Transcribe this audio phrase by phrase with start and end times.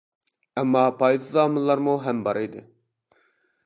[0.61, 2.69] ئەمما پايدىسىز ئامىللارمۇ ھەم بار ئىدى.